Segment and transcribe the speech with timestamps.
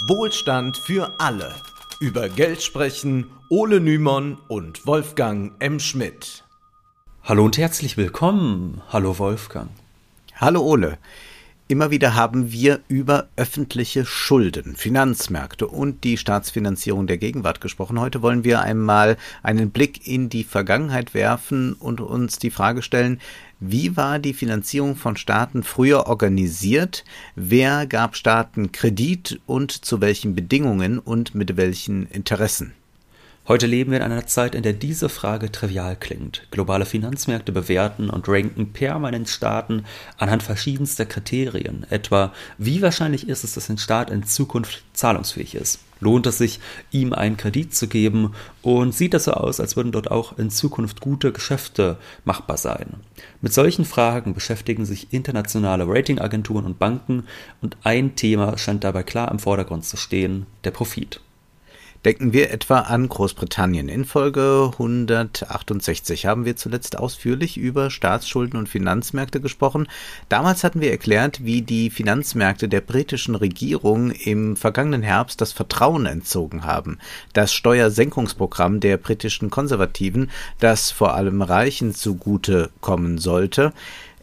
[0.00, 1.54] Wohlstand für alle.
[2.00, 5.80] Über Geld sprechen Ole Nymon und Wolfgang M.
[5.80, 6.44] Schmidt.
[7.24, 8.82] Hallo und herzlich willkommen.
[8.90, 9.70] Hallo Wolfgang.
[10.34, 10.98] Hallo Ole.
[11.68, 17.98] Immer wieder haben wir über öffentliche Schulden, Finanzmärkte und die Staatsfinanzierung der Gegenwart gesprochen.
[17.98, 23.20] Heute wollen wir einmal einen Blick in die Vergangenheit werfen und uns die Frage stellen,
[23.58, 27.04] wie war die Finanzierung von Staaten früher organisiert?
[27.34, 32.74] Wer gab Staaten Kredit und zu welchen Bedingungen und mit welchen Interessen?
[33.48, 36.48] Heute leben wir in einer Zeit, in der diese Frage trivial klingt.
[36.50, 39.84] Globale Finanzmärkte bewerten und ranken permanent Staaten
[40.18, 45.78] anhand verschiedenster Kriterien, etwa wie wahrscheinlich ist es, dass ein Staat in Zukunft zahlungsfähig ist.
[46.00, 46.58] Lohnt es sich,
[46.90, 50.50] ihm einen Kredit zu geben und sieht es so aus, als würden dort auch in
[50.50, 52.94] Zukunft gute Geschäfte machbar sein?
[53.42, 57.22] Mit solchen Fragen beschäftigen sich internationale Ratingagenturen und Banken
[57.62, 61.20] und ein Thema scheint dabei klar im Vordergrund zu stehen, der Profit.
[62.06, 63.88] Denken wir etwa an Großbritannien.
[63.88, 69.88] In Folge 168 haben wir zuletzt ausführlich über Staatsschulden und Finanzmärkte gesprochen.
[70.28, 76.06] Damals hatten wir erklärt, wie die Finanzmärkte der britischen Regierung im vergangenen Herbst das Vertrauen
[76.06, 76.98] entzogen haben.
[77.32, 83.72] Das Steuersenkungsprogramm der britischen Konservativen, das vor allem Reichen zugute kommen sollte,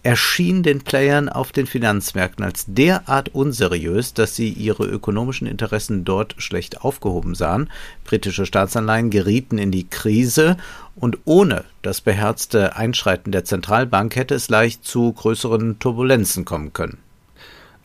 [0.03, 6.35] erschien den Playern auf den Finanzmärkten als derart unseriös, dass sie ihre ökonomischen Interessen dort
[6.37, 7.69] schlecht aufgehoben sahen.
[8.03, 10.57] Britische Staatsanleihen gerieten in die Krise
[10.95, 16.97] und ohne das beherzte Einschreiten der Zentralbank hätte es leicht zu größeren Turbulenzen kommen können.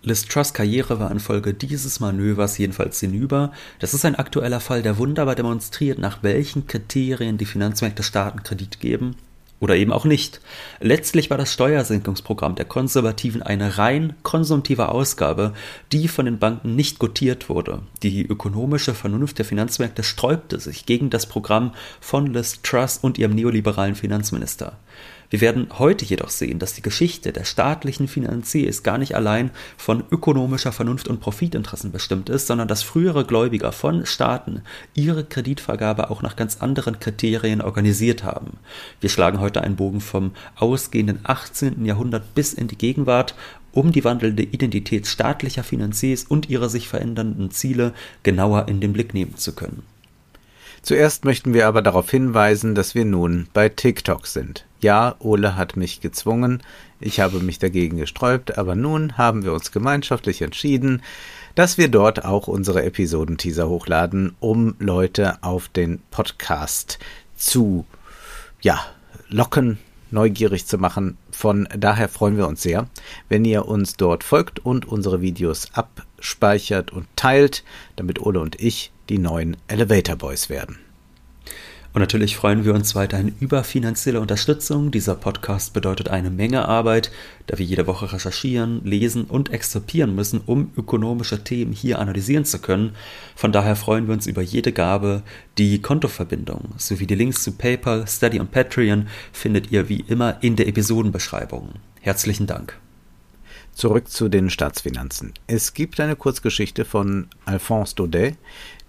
[0.02, 3.52] Liz Truss Karriere war infolge dieses Manövers jedenfalls hinüber.
[3.78, 8.80] Das ist ein aktueller Fall, der wunderbar demonstriert, nach welchen Kriterien die Finanzmärkte Staaten Kredit
[8.80, 9.16] geben
[9.60, 10.40] oder eben auch nicht.
[10.80, 15.52] Letztlich war das Steuersenkungsprogramm der Konservativen eine rein konsumtive Ausgabe,
[15.92, 17.82] die von den Banken nicht gotiert wurde.
[18.02, 23.34] Die ökonomische Vernunft der Finanzmärkte sträubte sich gegen das Programm von Liz Truss und ihrem
[23.34, 24.78] neoliberalen Finanzminister.
[25.30, 30.02] Wir werden heute jedoch sehen, dass die Geschichte der staatlichen Finanziers gar nicht allein von
[30.10, 34.62] ökonomischer Vernunft und Profitinteressen bestimmt ist, sondern dass frühere Gläubiger von Staaten
[34.94, 38.58] ihre Kreditvergabe auch nach ganz anderen Kriterien organisiert haben.
[39.00, 41.84] Wir schlagen heute einen Bogen vom ausgehenden 18.
[41.84, 43.34] Jahrhundert bis in die Gegenwart
[43.72, 49.12] um die wandelnde Identität staatlicher Finanziers und ihre sich verändernden Ziele genauer in den Blick
[49.12, 49.82] nehmen zu können.
[50.82, 54.64] Zuerst möchten wir aber darauf hinweisen, dass wir nun bei TikTok sind.
[54.80, 56.62] Ja, Ole hat mich gezwungen,
[57.00, 61.02] ich habe mich dagegen gesträubt, aber nun haben wir uns gemeinschaftlich entschieden,
[61.54, 66.98] dass wir dort auch unsere Episodenteaser hochladen, um Leute auf den Podcast
[67.36, 67.84] zu,
[68.60, 68.80] ja,
[69.28, 69.78] locken,
[70.10, 71.18] neugierig zu machen.
[71.30, 72.88] Von daher freuen wir uns sehr,
[73.28, 77.64] wenn ihr uns dort folgt und unsere Videos abspeichert und teilt,
[77.96, 80.78] damit Ole und ich die neuen Elevator Boys werden.
[81.94, 84.90] Und natürlich freuen wir uns weiterhin über finanzielle Unterstützung.
[84.90, 87.10] Dieser Podcast bedeutet eine Menge Arbeit,
[87.46, 92.58] da wir jede Woche recherchieren, lesen und extrapieren müssen, um ökonomische Themen hier analysieren zu
[92.58, 92.92] können.
[93.34, 95.22] Von daher freuen wir uns über jede Gabe.
[95.56, 100.56] Die Kontoverbindung sowie die Links zu PayPal, Steady und Patreon findet ihr wie immer in
[100.56, 101.70] der Episodenbeschreibung.
[102.00, 102.78] Herzlichen Dank.
[103.72, 105.34] Zurück zu den Staatsfinanzen.
[105.46, 108.36] Es gibt eine Kurzgeschichte von Alphonse Daudet,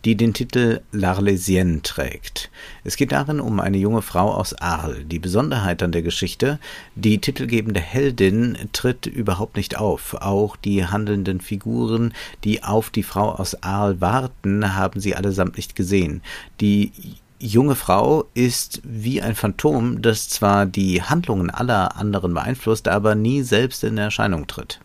[0.06, 2.50] die den Titel L'Arlésienne trägt.
[2.84, 5.00] Es geht darin um eine junge Frau aus Arles.
[5.08, 6.60] Die Besonderheit an der Geschichte,
[6.96, 10.14] die titelgebende Heldin tritt überhaupt nicht auf.
[10.16, 15.76] Auch die handelnden Figuren, die auf die Frau aus Arles warten, haben sie allesamt nicht
[15.76, 16.22] gesehen.
[16.62, 16.92] Die
[17.40, 23.42] junge Frau ist wie ein Phantom, das zwar die Handlungen aller anderen beeinflusst, aber nie
[23.44, 24.80] selbst in Erscheinung tritt.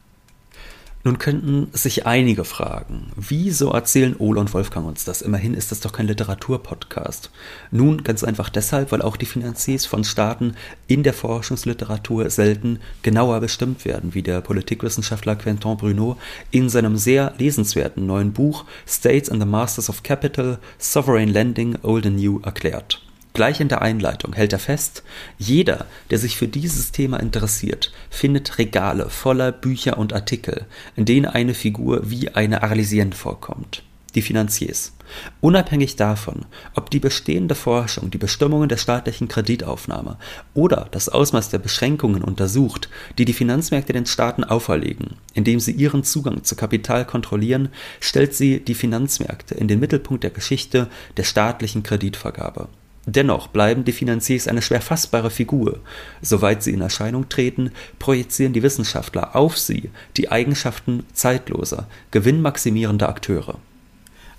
[1.07, 5.21] Nun könnten sich einige fragen, wieso erzählen Ole und Wolfgang uns das?
[5.21, 7.31] Immerhin ist das doch kein Literaturpodcast.
[7.71, 10.55] Nun ganz einfach deshalb, weil auch die Finanziers von Staaten
[10.87, 16.17] in der Forschungsliteratur selten genauer bestimmt werden, wie der Politikwissenschaftler Quentin Bruno
[16.51, 22.07] in seinem sehr lesenswerten neuen Buch States and the Masters of Capital, Sovereign Lending, Old
[22.07, 23.04] and New erklärt.
[23.37, 25.03] Gleich in der Einleitung hält er fest,
[25.39, 31.27] jeder, der sich für dieses Thema interessiert, findet Regale voller Bücher und Artikel, in denen
[31.27, 33.83] eine Figur wie eine Arlesienne vorkommt.
[34.15, 34.93] Die Finanziers.
[35.41, 36.47] Unabhängig davon,
[36.77, 40.17] ob die bestehende Forschung die Bestimmungen der staatlichen Kreditaufnahme
[40.55, 42.89] oder das Ausmaß der Beschränkungen untersucht,
[43.19, 48.61] die die Finanzmärkte den Staaten auferlegen, indem sie ihren Zugang zu Kapital kontrollieren, stellt sie
[48.61, 52.69] die Finanzmärkte in den Mittelpunkt der Geschichte der staatlichen Kreditvergabe.
[53.07, 55.81] Dennoch bleiben die Finanziers eine schwer fassbare Figur.
[56.23, 63.59] Soweit sie in Erscheinung treten, projizieren die Wissenschaftler auf sie die Eigenschaften zeitloser, gewinnmaximierender Akteure.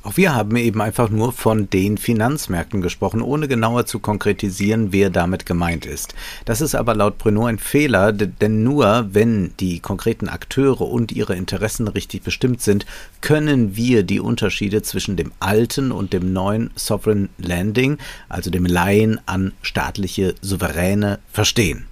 [0.06, 5.10] Auch wir haben eben einfach nur von den Finanzmärkten gesprochen, ohne genauer zu konkretisieren, wer
[5.10, 6.14] damit gemeint ist.
[6.46, 11.36] Das ist aber laut Bruno ein Fehler, denn nur wenn die konkreten Akteure und ihre
[11.36, 12.86] Interessen richtig bestimmt sind,
[13.22, 17.98] können wir die Unterschiede zwischen dem alten und dem neuen Sovereign Landing,
[18.30, 21.88] also dem Leihen an staatliche Souveräne, verstehen.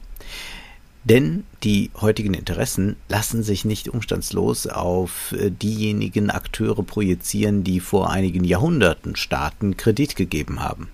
[1.06, 8.10] Denn die heutigen Interessen lassen sich nicht umstandslos auf äh, diejenigen Akteure projizieren, die vor
[8.10, 10.88] einigen Jahrhunderten Staaten Kredit gegeben haben.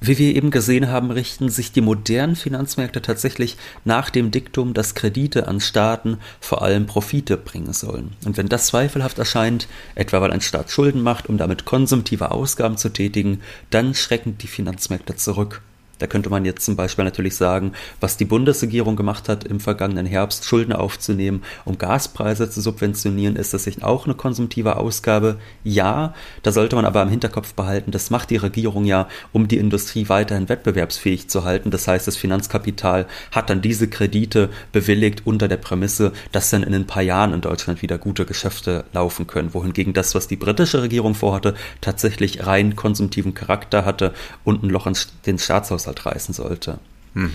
[0.00, 4.94] Wie wir eben gesehen haben, richten sich die modernen Finanzmärkte tatsächlich nach dem Diktum, dass
[4.94, 8.12] Kredite an Staaten vor allem Profite bringen sollen.
[8.24, 9.66] Und wenn das zweifelhaft erscheint,
[9.96, 13.40] etwa weil ein Staat Schulden macht, um damit konsumtive Ausgaben zu tätigen,
[13.70, 15.62] dann schrecken die Finanzmärkte zurück.
[15.98, 20.06] Da könnte man jetzt zum Beispiel natürlich sagen, was die Bundesregierung gemacht hat im vergangenen
[20.06, 25.38] Herbst, Schulden aufzunehmen, um Gaspreise zu subventionieren, ist das nicht auch eine konsumtive Ausgabe?
[25.64, 29.58] Ja, da sollte man aber im Hinterkopf behalten, das macht die Regierung ja, um die
[29.58, 31.70] Industrie weiterhin wettbewerbsfähig zu halten.
[31.70, 36.74] Das heißt, das Finanzkapital hat dann diese Kredite bewilligt unter der Prämisse, dass dann in
[36.74, 39.54] ein paar Jahren in Deutschland wieder gute Geschäfte laufen können.
[39.54, 44.12] Wohingegen das, was die britische Regierung vorhatte, tatsächlich rein konsumtiven Charakter hatte
[44.44, 44.94] und ein Loch in
[45.26, 46.78] den Staatshaushalt Haushalt reißen sollte.
[47.14, 47.32] Mhm.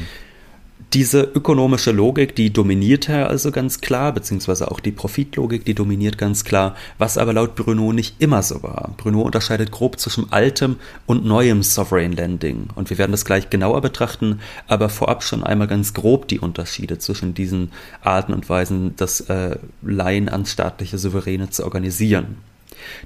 [0.92, 6.18] Diese ökonomische Logik, die dominiert ja also ganz klar, beziehungsweise auch die Profitlogik, die dominiert
[6.18, 8.94] ganz klar, was aber laut Bruno nicht immer so war.
[8.98, 10.76] Bruno unterscheidet grob zwischen altem
[11.08, 12.68] und neuem Sovereign Lending.
[12.76, 17.00] Und wir werden das gleich genauer betrachten, aber vorab schon einmal ganz grob die Unterschiede
[17.00, 17.72] zwischen diesen
[18.02, 22.38] Arten und Weisen, das äh, Leihen an staatliche Souveräne zu organisieren.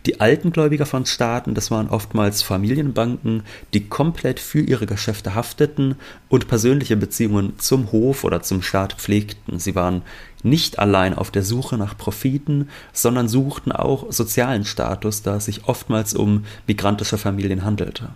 [0.06, 3.44] Die alten Gläubiger von Staaten, das waren oftmals Familienbanken,
[3.74, 5.95] die komplett für ihre Geschäfte hafteten
[6.29, 9.59] und persönliche Beziehungen zum Hof oder zum Staat pflegten.
[9.59, 10.01] Sie waren
[10.44, 15.68] nicht allein auf der Suche nach Profiten, sondern suchten auch sozialen Status, da es sich
[15.68, 18.09] oftmals um migrantische Familien handelte.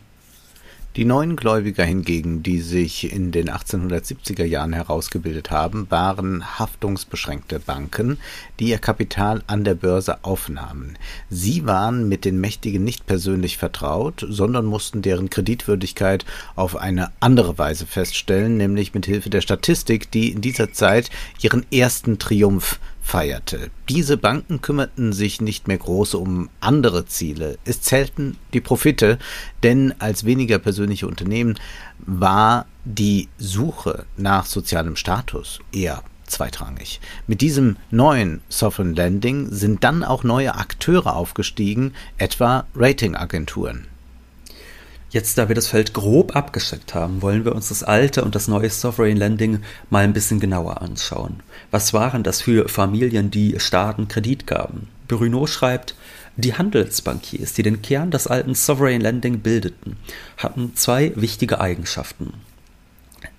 [0.98, 8.18] Die neuen Gläubiger hingegen, die sich in den 1870er Jahren herausgebildet haben, waren haftungsbeschränkte Banken,
[8.60, 10.98] die ihr Kapital an der Börse aufnahmen.
[11.30, 16.26] Sie waren mit den Mächtigen nicht persönlich vertraut, sondern mussten deren Kreditwürdigkeit
[16.58, 21.10] auf eine andere Weise feststellen, nämlich mit Hilfe der Statistik, die in dieser Zeit
[21.40, 23.71] ihren ersten Triumph feierte.
[23.89, 27.57] Diese Banken kümmerten sich nicht mehr groß um andere Ziele.
[27.65, 29.18] Es zählten die Profite,
[29.63, 31.59] denn als weniger persönliche Unternehmen
[32.00, 37.01] war die Suche nach sozialem Status eher zweitrangig.
[37.27, 43.91] Mit diesem neuen Sovereign Lending sind dann auch neue Akteure aufgestiegen, etwa Ratingagenturen.
[45.12, 48.48] Jetzt, da wir das Feld grob abgesteckt haben, wollen wir uns das alte und das
[48.48, 49.60] neue Sovereign Lending
[49.90, 51.42] mal ein bisschen genauer anschauen.
[51.69, 54.88] Was waren das für Familien, die Staaten Kredit gaben?
[55.10, 55.96] Bruno schreibt,
[56.38, 59.98] die Handelsbankiers, die den Kern des alten Sovereign Lending bildeten,
[60.38, 62.31] hatten zwei wichtige Eigenschaften.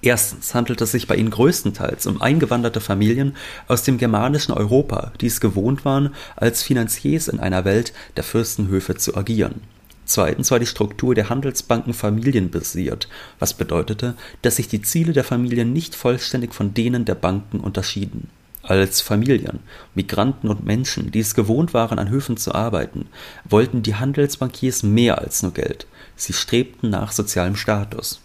[0.03, 3.35] Erstens handelt es sich bei ihnen größtenteils um eingewanderte Familien
[3.67, 8.97] aus dem germanischen Europa, die es gewohnt waren, als Finanziers in einer Welt der Fürstenhöfe
[8.97, 9.63] zu agieren.
[10.05, 13.09] Zweitens war die Struktur der Handelsbanken familienbasiert,
[13.39, 18.29] was bedeutete, dass sich die Ziele der Familien nicht vollständig von denen der Banken unterschieden.
[18.65, 19.59] Als Familien,
[19.95, 23.07] Migranten und Menschen, die es gewohnt waren, an Höfen zu arbeiten,
[23.45, 25.87] wollten die Handelsbankiers mehr als nur Geld.
[26.15, 28.21] Sie strebten nach sozialem Status.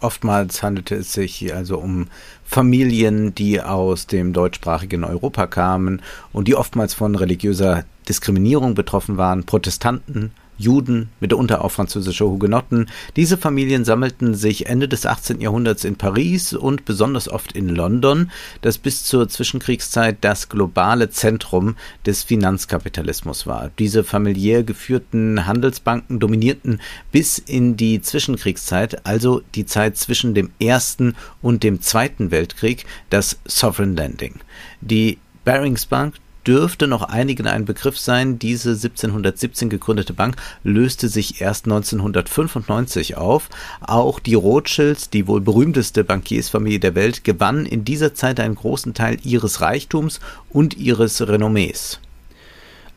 [0.00, 2.08] Oftmals handelte es sich also um
[2.44, 9.44] Familien, die aus dem deutschsprachigen Europa kamen und die oftmals von religiöser Diskriminierung betroffen waren,
[9.44, 12.88] Protestanten, Juden, mitunter auch französische Hugenotten.
[13.16, 15.40] Diese Familien sammelten sich Ende des 18.
[15.40, 18.30] Jahrhunderts in Paris und besonders oft in London,
[18.62, 23.70] das bis zur Zwischenkriegszeit das globale Zentrum des Finanzkapitalismus war.
[23.78, 26.80] Diese familiär geführten Handelsbanken dominierten
[27.12, 33.38] bis in die Zwischenkriegszeit, also die Zeit zwischen dem Ersten und dem Zweiten Weltkrieg, das
[33.44, 34.34] Sovereign Lending.
[34.80, 36.14] Die Barings Bank
[36.46, 38.38] dürfte noch einigen ein Begriff sein.
[38.38, 43.48] Diese 1717 gegründete Bank löste sich erst 1995 auf.
[43.80, 48.94] Auch die Rothschilds, die wohl berühmteste Bankiersfamilie der Welt, gewann in dieser Zeit einen großen
[48.94, 52.00] Teil ihres Reichtums und ihres Renommees.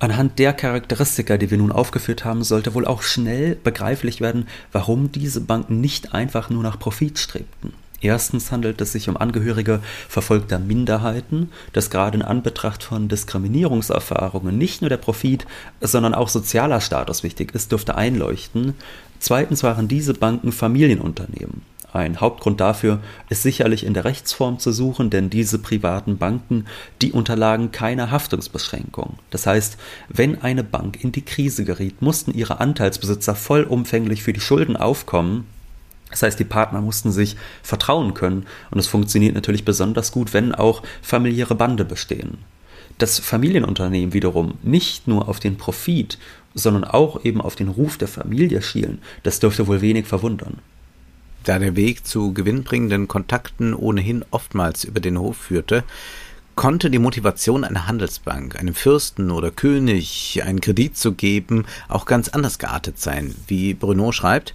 [0.01, 5.11] Anhand der Charakteristika, die wir nun aufgeführt haben, sollte wohl auch schnell begreiflich werden, warum
[5.11, 7.73] diese Banken nicht einfach nur nach Profit strebten.
[8.01, 14.81] Erstens handelt es sich um Angehörige verfolgter Minderheiten, das gerade in Anbetracht von Diskriminierungserfahrungen nicht
[14.81, 15.45] nur der Profit,
[15.81, 18.75] sondern auch sozialer Status wichtig ist, dürfte einleuchten.
[19.19, 21.61] Zweitens waren diese Banken Familienunternehmen.
[21.91, 26.65] Ein Hauptgrund dafür ist sicherlich in der Rechtsform zu suchen, denn diese privaten Banken,
[27.01, 29.17] die unterlagen keiner Haftungsbeschränkung.
[29.31, 29.77] Das heißt,
[30.07, 35.47] wenn eine Bank in die Krise geriet, mussten ihre Anteilsbesitzer vollumfänglich für die Schulden aufkommen.
[36.09, 40.55] Das heißt, die Partner mussten sich vertrauen können und es funktioniert natürlich besonders gut, wenn
[40.55, 42.39] auch familiäre Bande bestehen.
[42.97, 46.17] Dass Familienunternehmen wiederum nicht nur auf den Profit,
[46.53, 50.57] sondern auch eben auf den Ruf der Familie schielen, das dürfte wohl wenig verwundern.
[51.43, 55.83] Da der Weg zu gewinnbringenden Kontakten ohnehin oftmals über den Hof führte,
[56.55, 62.27] konnte die Motivation einer Handelsbank, einem Fürsten oder König einen Kredit zu geben, auch ganz
[62.27, 63.33] anders geartet sein.
[63.47, 64.53] Wie Bruno schreibt,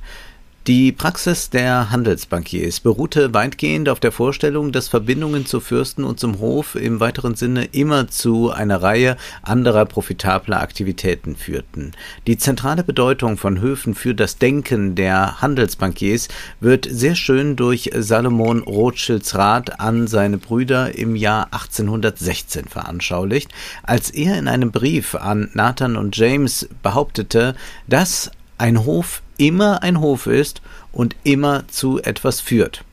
[0.66, 6.38] die Praxis der Handelsbankiers beruhte weitgehend auf der Vorstellung, dass Verbindungen zu Fürsten und zum
[6.38, 11.92] Hof im weiteren Sinne immer zu einer Reihe anderer profitabler Aktivitäten führten.
[12.26, 16.28] Die zentrale Bedeutung von Höfen für das Denken der Handelsbankiers
[16.61, 23.52] wird sehr schön durch Salomon Rothschilds Rat an seine Brüder im Jahr 1816 veranschaulicht,
[23.83, 27.54] als er in einem Brief an Nathan und James behauptete,
[27.87, 30.62] dass ein Hof immer ein Hof ist
[30.92, 32.84] und immer zu etwas führt.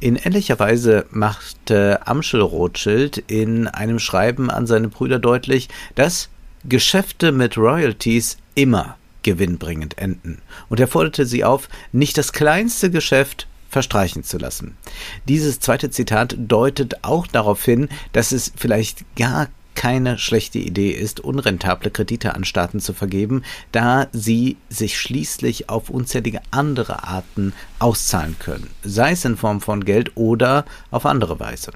[0.00, 6.28] In ähnlicher Weise machte Amschel Rothschild in einem Schreiben an seine Brüder deutlich, dass
[6.64, 10.40] Geschäfte mit Royalties immer gewinnbringend enden.
[10.68, 14.76] Und er forderte sie auf, nicht das kleinste Geschäft verstreichen zu lassen.
[15.26, 21.20] Dieses zweite Zitat deutet auch darauf hin, dass es vielleicht gar keine schlechte Idee ist,
[21.20, 28.36] unrentable Kredite an Staaten zu vergeben, da sie sich schließlich auf unzählige andere Arten auszahlen
[28.38, 31.72] können, sei es in Form von Geld oder auf andere Weise.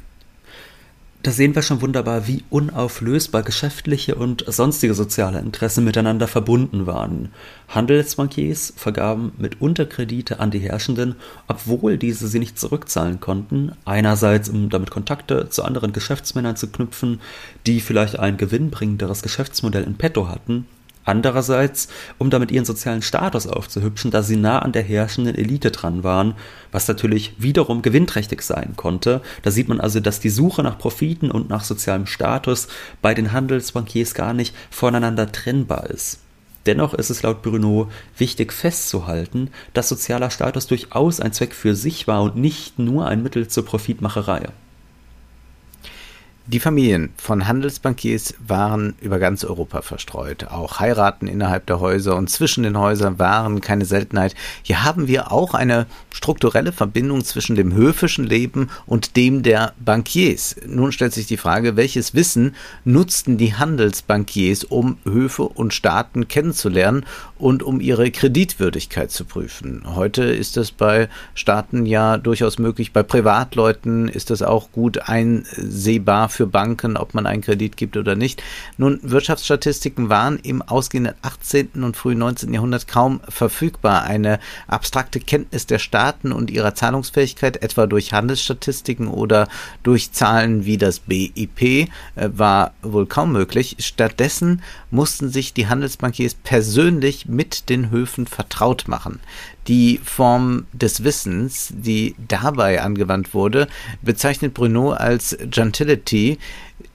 [1.20, 7.32] Da sehen wir schon wunderbar, wie unauflösbar geschäftliche und sonstige soziale Interessen miteinander verbunden waren.
[7.66, 11.16] Handelsbankiers vergaben mitunter Kredite an die Herrschenden,
[11.48, 13.72] obwohl diese sie nicht zurückzahlen konnten.
[13.84, 17.20] Einerseits, um damit Kontakte zu anderen Geschäftsmännern zu knüpfen,
[17.66, 20.66] die vielleicht ein gewinnbringenderes Geschäftsmodell in petto hatten,
[21.08, 21.88] Andererseits,
[22.18, 26.34] um damit ihren sozialen Status aufzuhübschen, da sie nah an der herrschenden Elite dran waren,
[26.70, 29.22] was natürlich wiederum gewinnträchtig sein konnte.
[29.40, 32.68] Da sieht man also, dass die Suche nach Profiten und nach sozialem Status
[33.00, 36.20] bei den Handelsbankiers gar nicht voneinander trennbar ist.
[36.66, 37.88] Dennoch ist es laut Bruno
[38.18, 43.22] wichtig festzuhalten, dass sozialer Status durchaus ein Zweck für sich war und nicht nur ein
[43.22, 44.50] Mittel zur Profitmacherei.
[46.50, 50.46] Die Familien von Handelsbankiers waren über ganz Europa verstreut.
[50.50, 54.34] Auch Heiraten innerhalb der Häuser und zwischen den Häusern waren keine Seltenheit.
[54.62, 60.56] Hier haben wir auch eine strukturelle Verbindung zwischen dem höfischen Leben und dem der Bankiers.
[60.66, 67.04] Nun stellt sich die Frage, welches Wissen nutzten die Handelsbankiers, um Höfe und Staaten kennenzulernen
[67.36, 69.82] und um ihre Kreditwürdigkeit zu prüfen?
[69.84, 76.30] Heute ist es bei Staaten ja durchaus möglich, bei Privatleuten ist es auch gut einsehbar
[76.38, 78.44] für Banken, ob man einen Kredit gibt oder nicht.
[78.76, 81.82] Nun, Wirtschaftsstatistiken waren im ausgehenden 18.
[81.82, 82.54] und frühen 19.
[82.54, 84.04] Jahrhundert kaum verfügbar.
[84.04, 89.48] Eine abstrakte Kenntnis der Staaten und ihrer Zahlungsfähigkeit, etwa durch Handelsstatistiken oder
[89.82, 93.74] durch Zahlen wie das BIP, äh, war wohl kaum möglich.
[93.80, 99.18] Stattdessen mussten sich die Handelsbankiers persönlich mit den Höfen vertraut machen.
[99.68, 103.68] Die Form des Wissens, die dabei angewandt wurde,
[104.00, 106.38] bezeichnet Bruno als Gentility.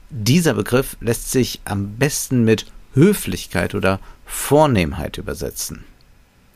[0.10, 5.84] Dieser Begriff lässt sich am besten mit Höflichkeit oder Vornehmheit übersetzen.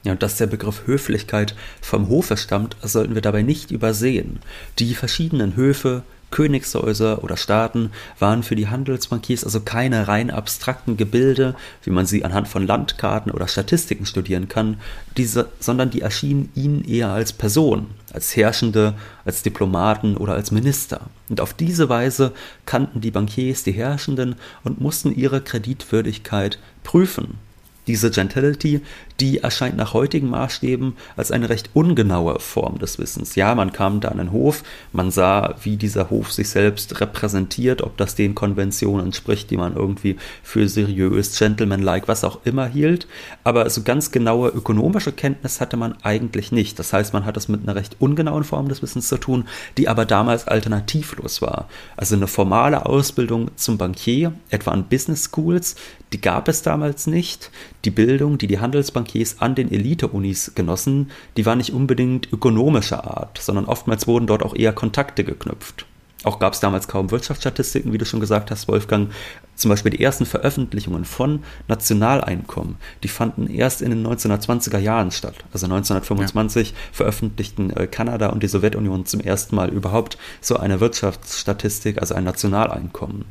[0.04, 4.40] Ja, und dass der Begriff Höflichkeit vom Hofe stammt, sollten wir dabei nicht übersehen.
[4.80, 11.56] Die verschiedenen Höfe, Königshäuser oder Staaten waren für die Handelsbankiers also keine rein abstrakten Gebilde,
[11.84, 14.78] wie man sie anhand von Landkarten oder Statistiken studieren kann,
[15.16, 18.94] diese, sondern die erschienen ihnen eher als Person, als Herrschende,
[19.26, 21.02] als Diplomaten oder als Minister.
[21.30, 22.34] Und auf diese Weise
[22.66, 27.47] kannten die Bankiers die Herrschenden und mussten ihre Kreditwürdigkeit prüfen.
[27.88, 28.82] Diese Gentility,
[29.20, 33.36] die erscheint nach heutigen Maßstäben als eine recht ungenaue Form des Wissens.
[33.36, 37.82] Ja, man kam da an den Hof, man sah, wie dieser Hof sich selbst repräsentiert,
[37.82, 43.08] ob das den Konventionen entspricht, die man irgendwie für seriös, gentlemanlike, was auch immer hielt.
[43.44, 46.78] Aber so ganz genaue ökonomische Kenntnis hatte man eigentlich nicht.
[46.78, 49.46] Das heißt, man hat es mit einer recht ungenauen Form des Wissens zu tun,
[49.78, 51.70] die aber damals alternativlos war.
[51.96, 55.76] Also eine formale Ausbildung zum Bankier, etwa an Business Schools,
[56.14, 57.52] die gab es damals nicht.
[57.86, 63.40] Die Bildung, die die Handelsbankiers an den Elite-Unis genossen, die war nicht unbedingt ökonomischer Art,
[63.40, 65.86] sondern oftmals wurden dort auch eher Kontakte geknüpft.
[66.24, 69.12] Auch gab es damals kaum Wirtschaftsstatistiken, wie du schon gesagt hast, Wolfgang.
[69.56, 75.36] Zum Beispiel die ersten Veröffentlichungen von Nationaleinkommen, die fanden erst in den 1920er Jahren statt.
[75.54, 76.76] Also 1925 ja.
[76.92, 82.24] veröffentlichten äh, Kanada und die Sowjetunion zum ersten Mal überhaupt so eine Wirtschaftsstatistik, also ein
[82.24, 83.26] Nationaleinkommen.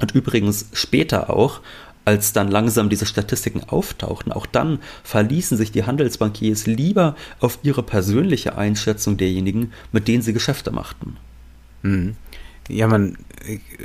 [0.00, 1.60] Und übrigens später auch,
[2.04, 7.82] als dann langsam diese Statistiken auftauchten, auch dann verließen sich die Handelsbankiers lieber auf ihre
[7.82, 11.16] persönliche Einschätzung derjenigen, mit denen sie Geschäfte machten.
[11.82, 12.16] Mhm.
[12.72, 13.16] Ja, man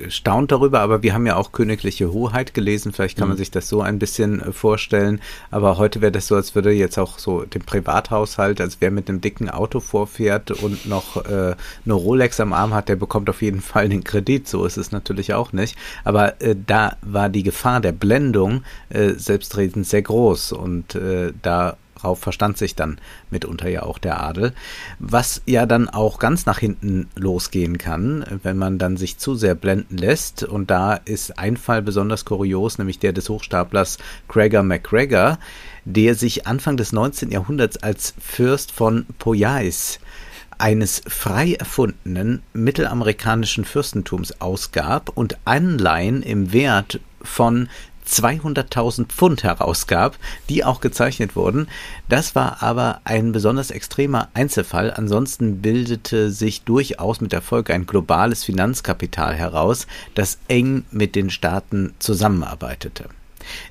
[0.09, 2.93] staunt darüber, aber wir haben ja auch Königliche Hoheit gelesen.
[2.93, 3.39] Vielleicht kann man mhm.
[3.39, 5.21] sich das so ein bisschen äh, vorstellen.
[5.51, 9.09] Aber heute wäre das so, als würde jetzt auch so dem Privathaushalt, als wer mit
[9.09, 13.41] einem dicken Auto vorfährt und noch äh, eine Rolex am Arm hat, der bekommt auf
[13.41, 14.47] jeden Fall den Kredit.
[14.47, 15.77] So ist es natürlich auch nicht.
[16.03, 21.77] Aber äh, da war die Gefahr der Blendung äh, selbstredend sehr groß und äh, da
[21.97, 22.99] Darauf verstand sich dann
[23.31, 24.53] mitunter ja auch der Adel.
[24.99, 29.55] Was ja dann auch ganz nach hinten losgehen kann, wenn man dann sich zu sehr
[29.55, 30.43] blenden lässt.
[30.43, 35.39] Und da ist ein Fall besonders kurios, nämlich der des Hochstaplers Gregor MacGregor,
[35.85, 37.31] der sich Anfang des 19.
[37.31, 39.99] Jahrhunderts als Fürst von Poyais
[40.59, 47.69] eines frei erfundenen mittelamerikanischen Fürstentums ausgab und Anleihen im Wert von
[48.07, 50.17] 200.000 Pfund herausgab,
[50.49, 51.67] die auch gezeichnet wurden.
[52.09, 54.93] Das war aber ein besonders extremer Einzelfall.
[54.93, 61.93] Ansonsten bildete sich durchaus mit Erfolg ein globales Finanzkapital heraus, das eng mit den Staaten
[61.99, 63.05] zusammenarbeitete.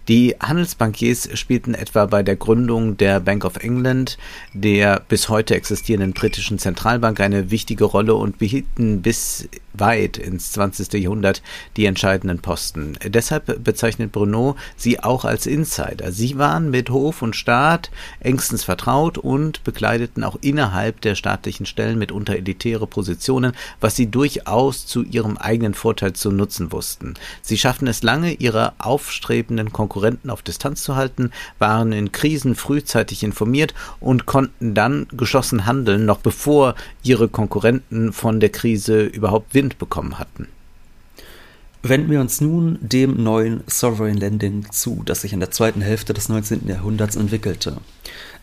[0.09, 4.19] Die Handelsbankiers spielten etwa bei der Gründung der Bank of England,
[4.53, 10.93] der bis heute existierenden britischen Zentralbank, eine wichtige Rolle und behielten bis weit ins 20.
[10.95, 11.43] Jahrhundert
[11.77, 12.97] die entscheidenden Posten.
[13.05, 16.13] Deshalb bezeichnet Bruno sie auch als Insider.
[16.13, 17.91] Sie waren mit Hof und Staat
[18.21, 24.87] engstens vertraut und bekleideten auch innerhalb der staatlichen Stellen mitunter elitäre Positionen, was sie durchaus
[24.87, 27.15] zu ihrem eigenen Vorteil zu nutzen wussten.
[27.43, 33.23] Sie schafften es lange, ihre aufstrebenden Konkurrenten auf Distanz zu halten, waren in Krisen frühzeitig
[33.23, 39.67] informiert und konnten dann geschlossen handeln, noch bevor ihre Konkurrenten von der Krise überhaupt Wind
[39.67, 40.47] Wind bekommen hatten.
[41.83, 46.15] Wenden wir uns nun dem neuen Sovereign Lending zu, das sich in der zweiten Hälfte
[46.15, 46.67] des 19.
[46.67, 47.77] Jahrhunderts entwickelte.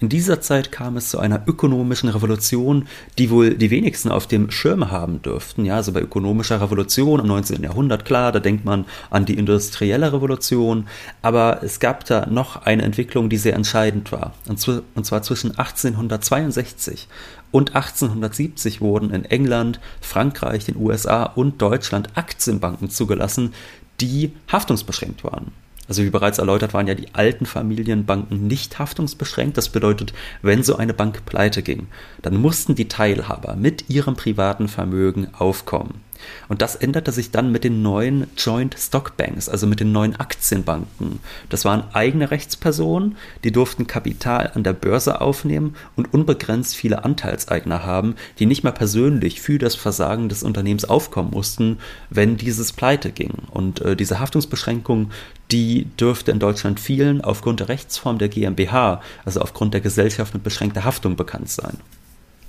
[0.03, 4.51] In dieser Zeit kam es zu einer ökonomischen Revolution, die wohl die wenigsten auf dem
[4.51, 5.63] Schirm haben dürften.
[5.63, 7.63] Ja, also bei ökonomischer Revolution im 19.
[7.63, 10.87] Jahrhundert, klar, da denkt man an die industrielle Revolution,
[11.21, 14.33] aber es gab da noch eine Entwicklung, die sehr entscheidend war.
[14.49, 17.07] Und zwar zwischen 1862
[17.51, 23.53] und 1870 wurden in England, Frankreich, den USA und Deutschland Aktienbanken zugelassen,
[24.01, 25.53] die haftungsbeschränkt waren.
[25.93, 29.57] Also wie bereits erläutert waren ja die alten Familienbanken nicht haftungsbeschränkt.
[29.57, 31.85] Das bedeutet, wenn so eine Bank pleite ging,
[32.23, 36.01] dann mussten die Teilhaber mit ihrem privaten Vermögen aufkommen.
[36.47, 40.15] Und das änderte sich dann mit den neuen Joint Stock Banks, also mit den neuen
[40.15, 41.19] Aktienbanken.
[41.49, 47.83] Das waren eigene Rechtspersonen, die durften Kapital an der Börse aufnehmen und unbegrenzt viele Anteilseigner
[47.83, 53.11] haben, die nicht mehr persönlich für das Versagen des Unternehmens aufkommen mussten, wenn dieses pleite
[53.11, 53.33] ging.
[53.51, 55.11] Und äh, diese Haftungsbeschränkung,
[55.51, 60.43] die dürfte in Deutschland vielen aufgrund der Rechtsform der GmbH, also aufgrund der Gesellschaft mit
[60.43, 61.77] beschränkter Haftung bekannt sein.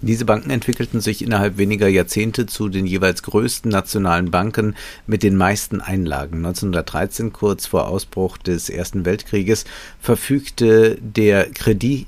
[0.07, 5.35] Diese Banken entwickelten sich innerhalb weniger Jahrzehnte zu den jeweils größten nationalen Banken mit den
[5.35, 6.45] meisten Einlagen.
[6.45, 9.65] 1913, kurz vor Ausbruch des Ersten Weltkrieges,
[10.01, 12.07] verfügte der Credit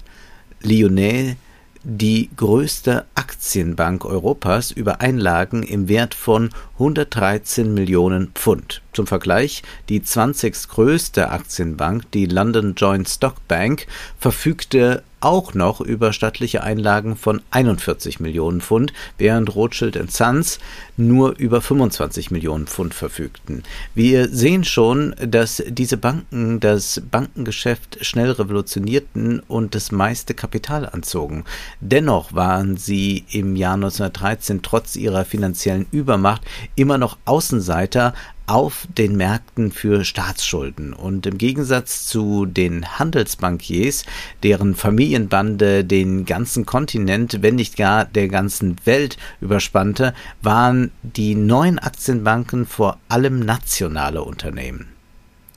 [0.60, 1.36] Lyonnais
[1.84, 8.82] die größte Aktienbank Europas über Einlagen im Wert von 113 Millionen Pfund.
[8.92, 10.68] Zum Vergleich, die 20.
[10.68, 13.86] größte Aktienbank, die London Joint Stock Bank,
[14.18, 20.60] verfügte auch noch über stattliche Einlagen von 41 Millionen Pfund, während Rothschild Sons
[20.96, 23.64] nur über 25 Millionen Pfund verfügten.
[23.92, 31.44] Wir sehen schon, dass diese Banken das Bankengeschäft schnell revolutionierten und das meiste Kapital anzogen.
[31.80, 36.42] Dennoch waren sie im Jahr 1913 trotz ihrer finanziellen Übermacht
[36.76, 38.14] immer noch Außenseiter
[38.46, 40.92] auf den Märkten für Staatsschulden.
[40.92, 44.04] Und im Gegensatz zu den Handelsbankiers,
[44.42, 51.78] deren Familienbande den ganzen Kontinent, wenn nicht gar der ganzen Welt überspannte, waren die neuen
[51.78, 54.95] Aktienbanken vor allem nationale Unternehmen.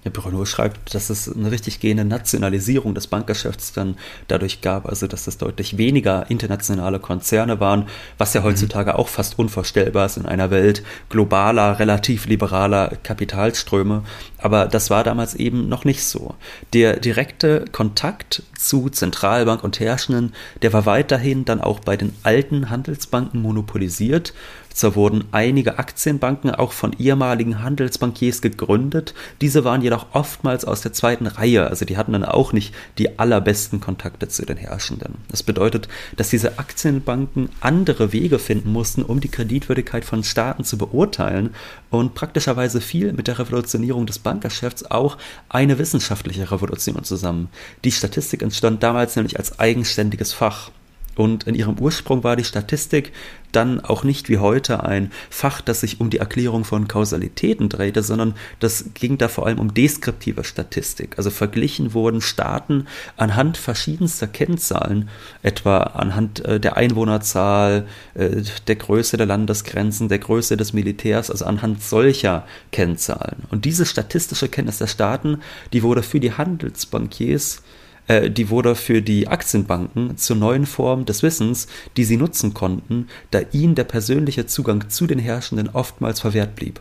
[0.05, 3.97] Ja, Bruno schreibt, dass es eine richtig gehende Nationalisierung des Bankgeschäfts dann
[4.29, 7.85] dadurch gab, also dass es deutlich weniger internationale Konzerne waren,
[8.17, 8.45] was ja mhm.
[8.45, 8.95] heutzutage mhm.
[8.95, 14.03] auch fast unvorstellbar ist in einer Welt globaler, relativ liberaler Kapitalströme.
[14.37, 16.35] Aber das war damals eben noch nicht so.
[16.71, 22.69] Der direkte Kontakt zu Zentralbank und Herrschenden, der war weiterhin dann auch bei den alten
[22.69, 24.33] Handelsbanken monopolisiert.
[24.73, 30.93] Zwar wurden einige Aktienbanken auch von ehemaligen Handelsbankiers gegründet, diese waren jedoch oftmals aus der
[30.93, 35.15] zweiten Reihe, also die hatten dann auch nicht die allerbesten Kontakte zu den Herrschenden.
[35.29, 40.77] Das bedeutet, dass diese Aktienbanken andere Wege finden mussten, um die Kreditwürdigkeit von Staaten zu
[40.77, 41.55] beurteilen
[41.89, 45.17] und praktischerweise fiel mit der Revolutionierung des Bankgeschäfts auch
[45.49, 47.49] eine wissenschaftliche Revolution zusammen.
[47.83, 50.71] Die Statistik entstand damals nämlich als eigenständiges Fach.
[51.15, 53.11] Und in ihrem Ursprung war die Statistik
[53.51, 58.03] dann auch nicht wie heute ein Fach, das sich um die Erklärung von Kausalitäten drehte,
[58.03, 61.17] sondern das ging da vor allem um deskriptive Statistik.
[61.17, 62.85] Also verglichen wurden Staaten
[63.17, 65.09] anhand verschiedenster Kennzahlen,
[65.41, 71.45] etwa anhand äh, der Einwohnerzahl, äh, der Größe der Landesgrenzen, der Größe des Militärs, also
[71.45, 73.43] anhand solcher Kennzahlen.
[73.49, 75.39] Und diese statistische Kenntnis der Staaten,
[75.73, 77.78] die wurde für die Handelsbankiers äh,
[78.09, 83.41] die wurde für die Aktienbanken zur neuen Form des Wissens, die sie nutzen konnten, da
[83.51, 86.79] ihnen der persönliche Zugang zu den Herrschenden oftmals verwehrt blieb.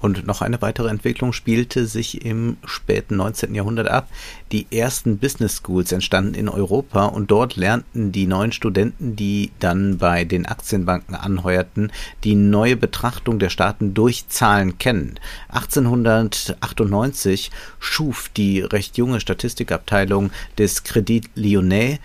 [0.00, 3.54] Und noch eine weitere Entwicklung spielte sich im späten 19.
[3.54, 4.08] Jahrhundert ab.
[4.52, 9.98] Die ersten Business Schools entstanden in Europa und dort lernten die neuen Studenten, die dann
[9.98, 11.92] bei den Aktienbanken anheuerten,
[12.24, 15.18] die neue Betrachtung der Staaten durch Zahlen kennen.
[15.48, 21.98] 1898 schuf die recht junge Statistikabteilung des Credit Lyonnais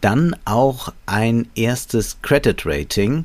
[0.00, 3.24] dann auch ein erstes Credit Rating,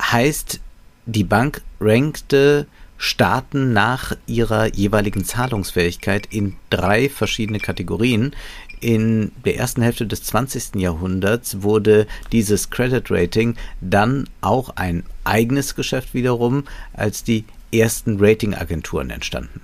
[0.00, 0.60] heißt
[1.06, 2.66] die Bank rankte
[3.04, 8.34] Staaten nach ihrer jeweiligen Zahlungsfähigkeit in drei verschiedene Kategorien.
[8.80, 10.76] In der ersten Hälfte des 20.
[10.76, 16.64] Jahrhunderts wurde dieses Credit Rating dann auch ein eigenes Geschäft wiederum,
[16.94, 19.60] als die ersten Ratingagenturen entstanden.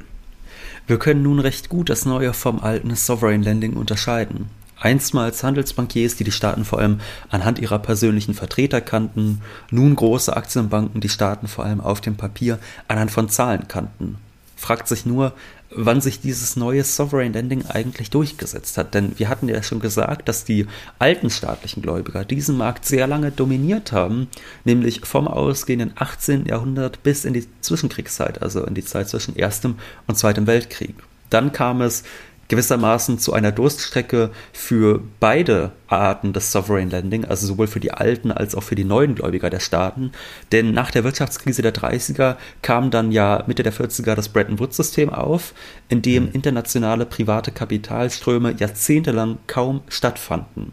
[0.87, 4.51] Wir können nun recht gut das neue vom alten Sovereign Lending unterscheiden.
[4.81, 11.01] Einstmals Handelsbankiers, die die Staaten vor allem anhand ihrer persönlichen Vertreter kannten, nun große Aktienbanken,
[11.01, 14.17] die Staaten vor allem auf dem Papier anhand von Zahlen kannten.
[14.57, 15.33] Fragt sich nur,
[15.71, 18.95] wann sich dieses neue Sovereign Lending eigentlich durchgesetzt hat.
[18.95, 20.67] Denn wir hatten ja schon gesagt, dass die
[20.99, 24.29] alten staatlichen Gläubiger diesen Markt sehr lange dominiert haben,
[24.65, 26.47] nämlich vom ausgehenden 18.
[26.47, 30.95] Jahrhundert bis in die Zwischenkriegszeit, also in die Zeit zwischen Erstem und Zweitem Weltkrieg.
[31.31, 32.03] Dann kam es
[32.51, 38.33] gewissermaßen zu einer Durststrecke für beide Arten des Sovereign Lending, also sowohl für die alten
[38.33, 40.13] als auch für die neuen Gläubiger der Staaten.
[40.53, 45.11] Denn nach der Wirtschaftskrise der 30er kam dann ja Mitte der 40er das Bretton Woods-System
[45.11, 45.55] auf,
[45.89, 46.31] in dem mhm.
[46.33, 50.73] internationale private Kapitalströme jahrzehntelang kaum stattfanden.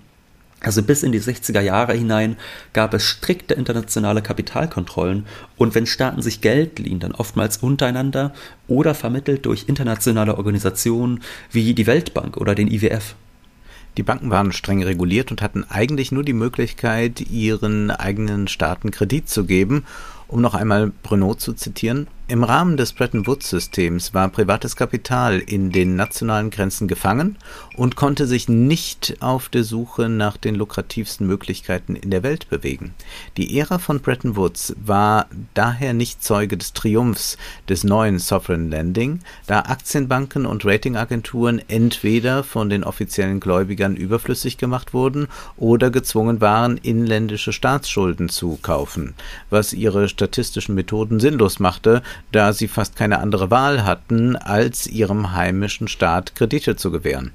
[0.59, 2.35] Also bis in die 60er Jahre hinein
[2.73, 8.33] gab es strikte internationale Kapitalkontrollen und wenn Staaten sich Geld liehen, dann oftmals untereinander
[8.67, 13.15] oder vermittelt durch internationale Organisationen wie die Weltbank oder den IWF.
[13.97, 19.27] Die Banken waren streng reguliert und hatten eigentlich nur die Möglichkeit, ihren eigenen Staaten Kredit
[19.27, 19.85] zu geben.
[20.27, 25.71] Um noch einmal Bruno zu zitieren, im Rahmen des Bretton Woods-Systems war privates Kapital in
[25.71, 27.37] den nationalen Grenzen gefangen
[27.77, 32.93] und konnte sich nicht auf der Suche nach den lukrativsten Möglichkeiten in der Welt bewegen.
[33.37, 37.37] Die Ära von Bretton Woods war daher nicht Zeuge des Triumphs
[37.69, 44.93] des neuen Sovereign Lending, da Aktienbanken und Ratingagenturen entweder von den offiziellen Gläubigern überflüssig gemacht
[44.93, 49.13] wurden oder gezwungen waren, inländische Staatsschulden zu kaufen,
[49.49, 55.33] was ihre statistischen Methoden sinnlos machte, da sie fast keine andere Wahl hatten, als ihrem
[55.33, 57.31] heimischen Staat Kredite zu gewähren.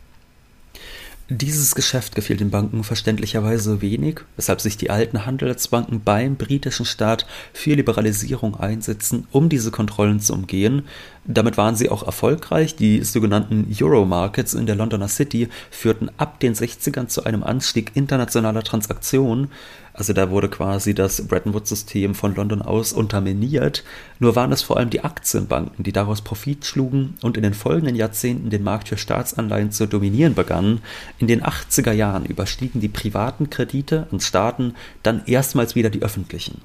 [1.34, 7.26] Dieses Geschäft gefiel den Banken verständlicherweise wenig, weshalb sich die alten Handelsbanken beim britischen Staat
[7.54, 10.82] für Liberalisierung einsetzen, um diese Kontrollen zu umgehen.
[11.24, 12.76] Damit waren sie auch erfolgreich.
[12.76, 18.62] Die sogenannten Euro-Markets in der Londoner City führten ab den 60ern zu einem Anstieg internationaler
[18.62, 19.50] Transaktionen.
[19.94, 23.84] Also da wurde quasi das Bretton Woods-System von London aus unterminiert.
[24.18, 27.96] Nur waren es vor allem die Aktienbanken, die daraus Profit schlugen und in den folgenden
[27.96, 30.80] Jahrzehnten den Markt für Staatsanleihen zu dominieren begannen.
[31.18, 36.62] In den 80er Jahren überstiegen die privaten Kredite an Staaten dann erstmals wieder die öffentlichen.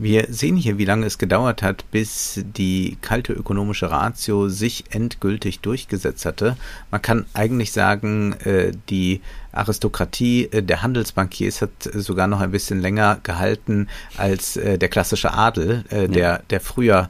[0.00, 5.58] Wir sehen hier, wie lange es gedauert hat, bis die kalte ökonomische Ratio sich endgültig
[5.58, 6.56] durchgesetzt hatte.
[6.92, 9.20] Man kann eigentlich sagen, äh, die
[9.52, 15.32] Aristokratie äh, der Handelsbankiers hat sogar noch ein bisschen länger gehalten als äh, der klassische
[15.32, 16.06] Adel, äh, ja.
[16.08, 17.08] der, der früher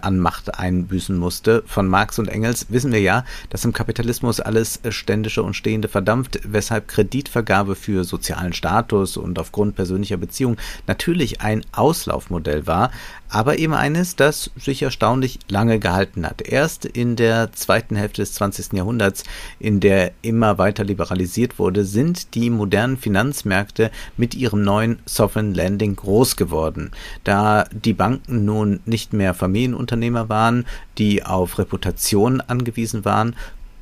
[0.00, 1.62] an Macht einbüßen musste.
[1.66, 6.40] Von Marx und Engels wissen wir ja, dass im Kapitalismus alles Ständische und Stehende verdampft,
[6.44, 12.90] weshalb Kreditvergabe für sozialen Status und aufgrund persönlicher Beziehungen natürlich ein Auslaufmodell war.
[13.28, 16.42] Aber eben eines, das sich erstaunlich lange gehalten hat.
[16.42, 18.74] Erst in der zweiten Hälfte des 20.
[18.74, 19.24] Jahrhunderts,
[19.58, 25.96] in der immer weiter liberalisiert wurde, sind die modernen Finanzmärkte mit ihrem neuen Sovereign Lending
[25.96, 26.90] groß geworden.
[27.24, 30.66] Da die Banken nun nicht mehr Familienunternehmer waren,
[30.98, 33.34] die auf Reputation angewiesen waren,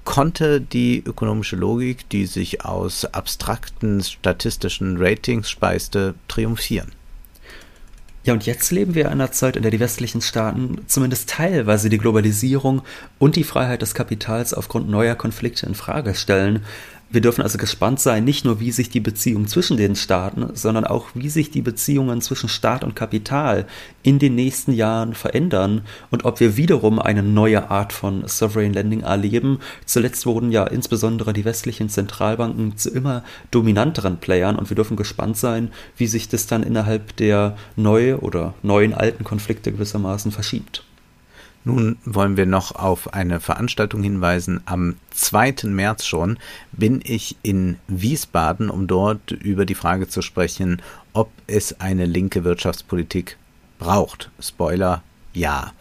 [0.04, 6.92] konnte die ökonomische Logik, die sich aus abstrakten statistischen Ratings speiste, triumphieren.
[8.24, 11.90] Ja, und jetzt leben wir in einer Zeit, in der die westlichen Staaten zumindest teilweise
[11.90, 12.80] die Globalisierung
[13.18, 16.64] und die Freiheit des Kapitals aufgrund neuer Konflikte in Frage stellen.
[17.14, 20.84] Wir dürfen also gespannt sein, nicht nur wie sich die Beziehung zwischen den Staaten, sondern
[20.84, 23.66] auch wie sich die Beziehungen zwischen Staat und Kapital
[24.02, 29.02] in den nächsten Jahren verändern und ob wir wiederum eine neue Art von Sovereign Lending
[29.02, 29.60] erleben.
[29.86, 33.22] Zuletzt wurden ja insbesondere die westlichen Zentralbanken zu immer
[33.52, 38.54] dominanteren Playern und wir dürfen gespannt sein, wie sich das dann innerhalb der neue oder
[38.64, 40.82] neuen alten Konflikte gewissermaßen verschiebt.
[41.64, 44.60] Nun wollen wir noch auf eine Veranstaltung hinweisen.
[44.66, 45.64] Am 2.
[45.64, 46.38] März schon
[46.72, 50.82] bin ich in Wiesbaden, um dort über die Frage zu sprechen,
[51.14, 53.38] ob es eine linke Wirtschaftspolitik
[53.78, 54.30] braucht.
[54.40, 55.72] Spoiler, ja.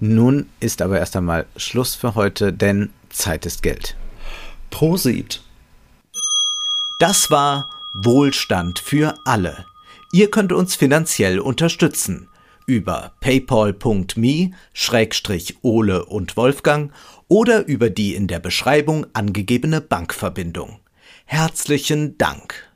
[0.00, 3.96] Nun ist aber erst einmal Schluss für heute, denn Zeit ist Geld.
[4.70, 5.42] Prosit.
[7.00, 9.66] Das war Wohlstand für alle.
[10.10, 12.28] Ihr könnt uns finanziell unterstützen
[12.68, 14.54] über paypal.me-ole
[16.04, 16.92] und Wolfgang
[17.26, 20.78] oder über die in der Beschreibung angegebene Bankverbindung.
[21.24, 22.67] Herzlichen Dank.